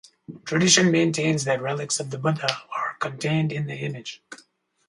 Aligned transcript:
Tradition 0.45 0.89
maintains 0.89 1.43
that 1.43 1.61
relics 1.61 1.99
of 1.99 2.09
the 2.09 2.17
Buddha 2.17 2.47
are 2.75 2.95
contained 2.99 3.51
in 3.51 3.67
the 3.67 3.75
image. 3.75 4.23